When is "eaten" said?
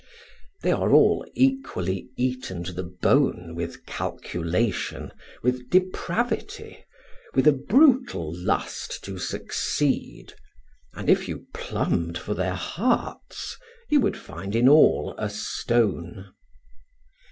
2.17-2.63